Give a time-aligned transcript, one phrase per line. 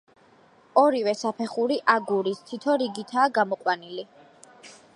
[0.83, 4.07] ორივე საფეხური აგურის, თითო რიგითაა გამოყვანილი.